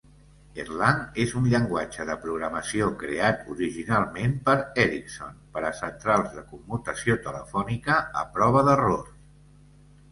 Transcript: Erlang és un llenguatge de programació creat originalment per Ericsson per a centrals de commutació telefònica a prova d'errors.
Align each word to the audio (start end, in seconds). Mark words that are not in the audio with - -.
Erlang 0.61 1.01
és 1.23 1.33
un 1.41 1.49
llenguatge 1.51 2.07
de 2.09 2.15
programació 2.23 2.87
creat 3.03 3.43
originalment 3.57 4.33
per 4.49 4.57
Ericsson 4.87 5.39
per 5.59 5.65
a 5.69 5.73
centrals 5.83 6.35
de 6.41 6.47
commutació 6.57 7.21
telefònica 7.31 8.01
a 8.25 8.27
prova 8.39 8.67
d'errors. 8.71 9.17